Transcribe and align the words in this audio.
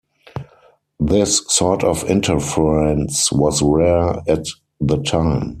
This 0.99 1.43
sort 1.47 1.83
of 1.83 2.03
interference 2.09 3.31
was 3.31 3.61
rare 3.61 4.23
at 4.27 4.45
the 4.79 4.97
time. 5.03 5.49